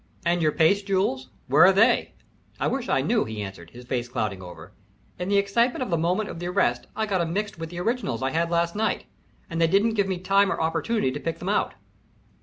[0.25, 2.13] "And your paste jewels, where are they?"
[2.59, 4.71] "I wish I knew," he answered, his face clouding over.
[5.19, 7.79] "In the excitement of the moment of the arrest I got 'em mixed with the
[7.81, 9.05] originals I had last night,
[9.47, 11.75] and they didn't give me time or opportunity to pick 'em out.